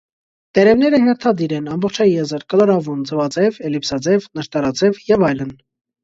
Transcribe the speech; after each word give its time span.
Տերևները 0.57 0.99
հերթադիր 1.01 1.51
են, 1.57 1.67
ամբողջաեզր, 1.75 2.45
կլորավուն, 2.53 3.03
ձվաձև, 3.09 3.59
էլիպսաձև, 3.69 4.25
նշտարաձև 4.39 5.03
և 5.11 5.27
այլն։ 5.29 5.53